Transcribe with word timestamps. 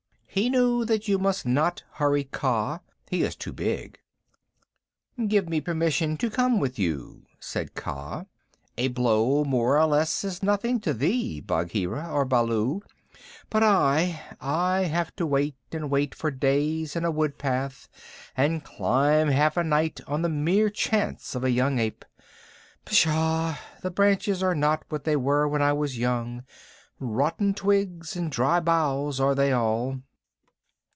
He 0.33 0.49
knew 0.49 0.85
that 0.85 1.09
you 1.09 1.19
must 1.19 1.45
not 1.45 1.83
hurry 1.95 2.23
Kaa. 2.23 2.79
He 3.09 3.21
is 3.23 3.35
too 3.35 3.51
big. 3.51 3.99
"Give 5.27 5.49
me 5.49 5.59
permission 5.59 6.15
to 6.15 6.29
come 6.29 6.57
with 6.57 6.79
you," 6.79 7.25
said 7.37 7.75
Kaa. 7.75 8.27
"A 8.77 8.87
blow 8.87 9.43
more 9.43 9.77
or 9.77 9.85
less 9.87 10.23
is 10.23 10.41
nothing 10.41 10.79
to 10.79 10.93
thee, 10.93 11.41
Bagheera 11.41 12.09
or 12.09 12.23
Baloo, 12.23 12.81
but 13.49 13.61
I 13.61 14.21
I 14.39 14.83
have 14.83 15.13
to 15.17 15.25
wait 15.27 15.57
and 15.73 15.89
wait 15.91 16.15
for 16.15 16.31
days 16.31 16.95
in 16.95 17.03
a 17.03 17.11
wood 17.11 17.37
path 17.37 17.89
and 18.37 18.63
climb 18.63 19.27
half 19.27 19.57
a 19.57 19.65
night 19.65 19.99
on 20.07 20.21
the 20.21 20.29
mere 20.29 20.69
chance 20.69 21.35
of 21.35 21.43
a 21.43 21.51
young 21.51 21.77
ape. 21.77 22.05
Psshaw! 22.85 23.57
The 23.81 23.91
branches 23.91 24.41
are 24.41 24.55
not 24.55 24.85
what 24.87 25.03
they 25.03 25.17
were 25.17 25.45
when 25.49 25.61
I 25.61 25.73
was 25.73 25.99
young. 25.99 26.45
Rotten 26.99 27.53
twigs 27.53 28.15
and 28.15 28.31
dry 28.31 28.61
boughs 28.61 29.19
are 29.19 29.35
they 29.35 29.51
all." 29.51 29.99